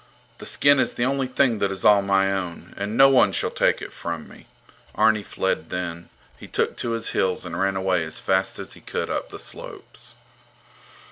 [0.39, 3.51] The skin is the only thing that is all my own, and no one shall
[3.51, 4.47] take it from me.
[4.95, 6.09] Arni fled then.
[6.39, 9.37] He took to his heels, and ran away as fast as he could up the
[9.37, 10.15] slopes.